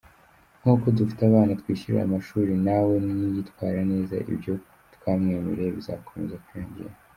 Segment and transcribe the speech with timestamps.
[0.61, 4.53] Nk’uko dufite abana twishyurira amashuri, nawe niyitwara neza ibyo
[4.95, 6.93] twamwemereye bizakomeza kwiyongera.